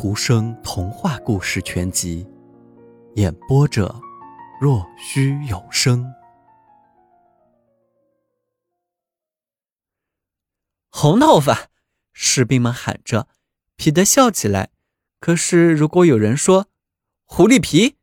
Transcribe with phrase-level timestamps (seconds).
[0.00, 2.24] 图生童话故事全集，
[3.16, 4.00] 演播者：
[4.60, 6.14] 若虚有声。
[10.88, 11.70] 红头发，
[12.12, 13.26] 士兵们喊着。
[13.74, 14.70] 彼得笑起来。
[15.18, 16.68] 可是，如果有人说
[17.26, 17.96] “狐狸皮”，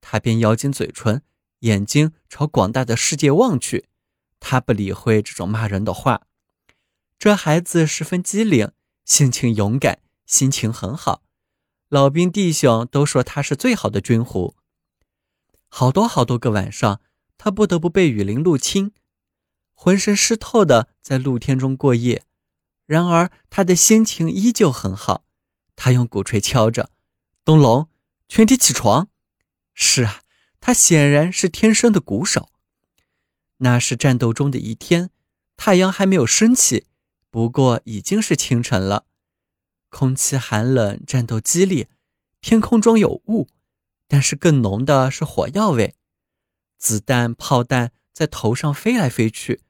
[0.00, 1.20] 他便咬紧嘴唇，
[1.58, 3.90] 眼睛朝广大的世界望去。
[4.40, 6.22] 他不理会这种骂人的话。
[7.18, 8.72] 这孩子十分机灵，
[9.04, 11.23] 性情勇敢，心情很好。
[11.94, 14.56] 老兵弟兄都说他是最好的军虎。
[15.68, 17.00] 好多好多个晚上，
[17.38, 18.90] 他不得不被雨淋入侵，
[19.74, 22.24] 浑身湿透的在露天中过夜。
[22.86, 25.24] 然而他的心情依旧很好。
[25.76, 26.90] 他用鼓槌敲着
[27.46, 27.88] ：“东龙，
[28.26, 29.06] 全体起床！”
[29.72, 30.22] 是啊，
[30.58, 32.48] 他显然是天生的鼓手。
[33.58, 35.10] 那是战斗中的一天，
[35.56, 36.88] 太阳还没有升起，
[37.30, 39.06] 不过已经是清晨了。
[39.94, 41.88] 空气寒冷，战斗激烈，
[42.40, 43.46] 天空中有雾，
[44.08, 45.94] 但是更浓的是火药味。
[46.76, 49.60] 子弹、炮弹在头上飞来飞去，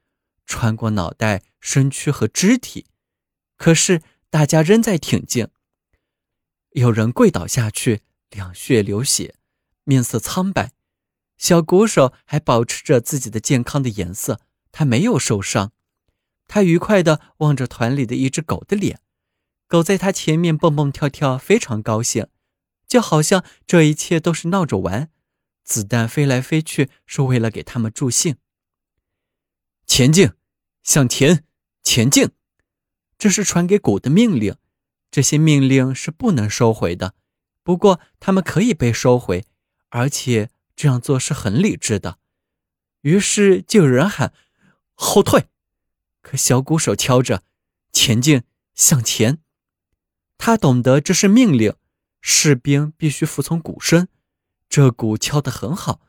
[0.47, 2.87] 穿过脑袋、身躯和肢体。
[3.59, 4.01] 可是
[4.31, 5.49] 大家仍在挺进。
[6.71, 8.01] 有人跪倒下去，
[8.31, 9.35] 两血流血，
[9.85, 10.73] 面色苍白。
[11.37, 14.41] 小鼓手还保持着自己的健康的颜色，
[14.73, 15.73] 他没有受伤。
[16.49, 19.01] 他愉快地望着团里的一只狗的脸。
[19.75, 22.29] 狗在他前面蹦蹦跳跳，非常高兴，
[22.87, 25.11] 就好像这一切都是闹着玩。
[25.65, 28.37] 子弹飞来飞去是为了给他们助兴。
[29.85, 30.31] 前进，
[30.85, 31.45] 向前，
[31.83, 32.31] 前进，
[33.19, 34.55] 这是传给狗的命令。
[35.11, 37.17] 这些命令是不能收回的，
[37.65, 39.45] 不过他们可以被收回，
[39.89, 42.21] 而且这样做是很理智的。
[43.01, 44.33] 于是就有人喊
[44.95, 45.49] 后退，
[46.23, 47.43] 可小鼓手敲着
[47.93, 48.45] 前进，
[48.77, 49.41] 向前。
[50.37, 51.75] 他懂得这是命令，
[52.21, 54.09] 士兵必须服从鼓声。
[54.69, 56.01] 这鼓敲得很好，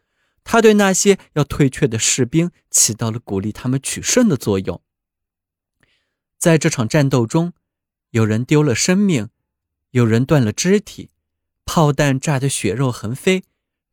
[0.44, 4.82] 他对那些要退却的士兵起到了鼓励他们取胜的作用。
[6.38, 7.54] 在这场战斗中，
[8.10, 9.30] 有人丢了生命，
[9.92, 11.12] 有人断了肢体，
[11.64, 13.44] 炮弹炸得血肉横飞，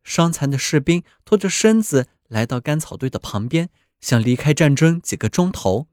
[0.03, 3.69] 伤残的士兵拖着身子来到干草堆的旁边，
[4.01, 5.87] 想离开战争几个钟头。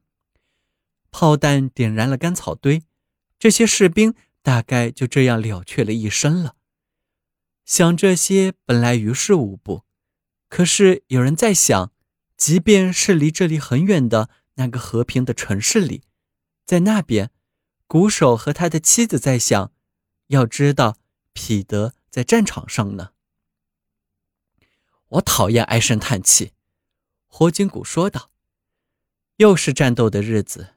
[1.10, 2.82] 炮弹点燃了干草堆，
[3.38, 4.14] 这些士兵。
[4.42, 6.56] 大概就这样了却了一生了。
[7.64, 9.84] 想这些本来于事无补，
[10.48, 11.92] 可是有人在想，
[12.36, 16.02] 即便是离这里很远的那个和平的城市里，
[16.64, 17.30] 在那边，
[17.86, 19.72] 鼓手和他的妻子在想，
[20.28, 20.96] 要知道
[21.32, 23.10] 彼得在战场上呢。
[25.08, 26.52] 我讨厌唉声叹气，
[27.26, 28.30] 霍金谷说道。
[29.36, 30.74] 又是战斗的日子，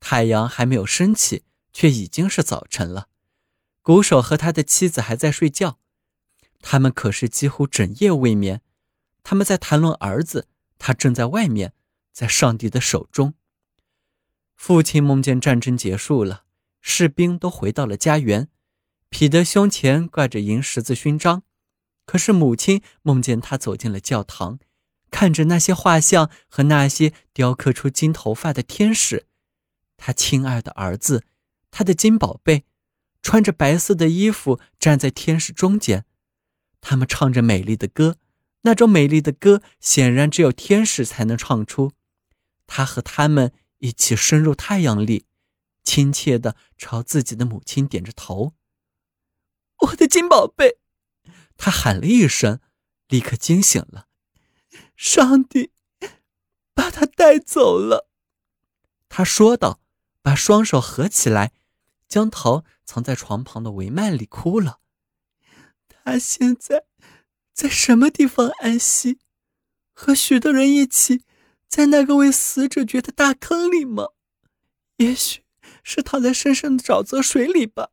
[0.00, 1.44] 太阳还没有升起。
[1.76, 3.08] 却已经是早晨了，
[3.82, 5.78] 鼓手和他的妻子还在睡觉，
[6.62, 8.62] 他们可是几乎整夜未眠。
[9.22, 10.48] 他们在谈论儿子，
[10.78, 11.74] 他正在外面，
[12.14, 13.34] 在上帝的手中。
[14.54, 16.44] 父亲梦见战争结束了，
[16.80, 18.48] 士兵都回到了家园，
[19.10, 21.42] 彼得胸前挂着银十字勋章。
[22.06, 24.58] 可是母亲梦见他走进了教堂，
[25.10, 29.26] 看着那些画像和那些雕刻出金头发的天使，
[29.98, 31.26] 他亲爱的儿子。
[31.76, 32.64] 他的金宝贝，
[33.20, 36.06] 穿着白色的衣服，站在天使中间。
[36.80, 38.16] 他们唱着美丽的歌，
[38.62, 41.92] 那种美丽的歌显然只有天使才能唱出。
[42.66, 45.26] 他和他们一起深入太阳里，
[45.84, 48.54] 亲切地朝自己的母亲点着头。
[49.80, 50.78] 我的金宝贝，
[51.58, 52.60] 他喊了一声，
[53.08, 54.08] 立刻惊醒了。
[54.96, 55.72] 上帝
[56.72, 58.08] 把他带走了，
[59.10, 59.82] 他说道，
[60.22, 61.52] 把双手合起来。
[62.08, 64.80] 将头藏在床旁的帷幔里，哭了。
[65.88, 66.84] 他现在
[67.52, 69.18] 在什么地方安息？
[69.92, 71.22] 和许多人一起
[71.68, 74.08] 在那个为死者掘的大坑里吗？
[74.98, 75.42] 也许
[75.82, 77.90] 是躺在深深的沼泽水里吧。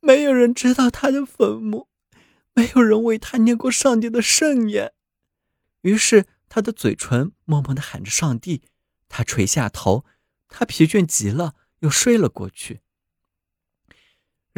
[0.00, 1.88] 没有人知道他的坟墓，
[2.54, 4.92] 没有人为他念过上帝的圣言。
[5.82, 8.62] 于是他的嘴唇默默地喊着上帝。
[9.08, 10.04] 他垂下头，
[10.48, 12.80] 他疲倦极了，又睡了过去。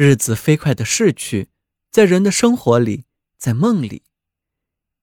[0.01, 1.49] 日子飞快的逝去，
[1.91, 3.03] 在人的生活里，
[3.37, 4.03] 在梦里。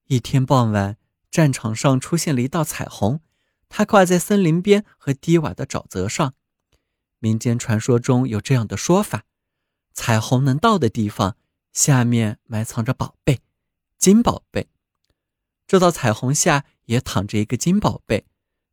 [0.06, 0.96] 一天傍晚，
[1.31, 3.20] 战场上出现了一道彩虹，
[3.69, 6.32] 它挂在森林边和低洼的沼泽上。
[7.19, 9.25] 民间传说中有这样的说法：
[9.93, 11.37] 彩虹能到的地方，
[11.75, 13.40] 下面埋藏着宝贝，
[13.99, 14.70] 金宝贝。
[15.66, 18.25] 这道彩虹下也躺着一个金宝贝，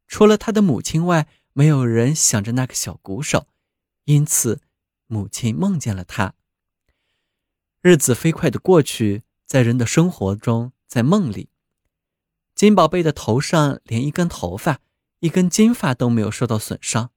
[0.08, 3.48] 除了他的母亲外，没有人想着那个小鼓手，
[4.06, 4.62] 因此。
[5.14, 6.34] 母亲梦见了他。
[7.82, 11.50] 日子飞快的过去，在人的生活中，在梦里，
[12.56, 14.80] 金宝贝的头上连一根头发、
[15.20, 17.12] 一根金发都没有受到损伤。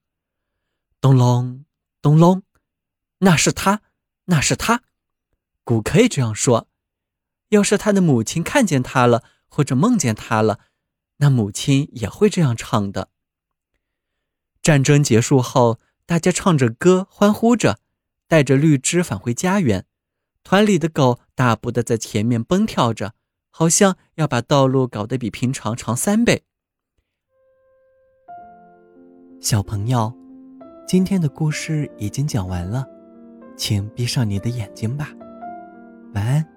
[1.01, 1.65] 咚隆，
[2.03, 2.43] 咚隆，
[3.21, 3.81] 那是他，
[4.27, 4.83] 那是他。
[5.65, 6.69] 古可以这样说：
[7.49, 10.61] 要是他的母亲看见他了，或者梦见他了，
[11.17, 13.09] 那母亲也会这样唱的。
[14.61, 17.79] 战争结束后，大家唱着歌，欢呼着，
[18.29, 19.85] 带着绿枝返回家园。
[20.43, 23.15] 团里的狗大步的在前面蹦跳着，
[23.51, 26.45] 好像要把道路搞得比平常长三倍。
[29.41, 30.13] 小朋友，
[30.87, 32.87] 今天的故事已经讲完了，
[33.57, 35.11] 请闭上你的眼睛吧，
[36.15, 36.56] 晚安。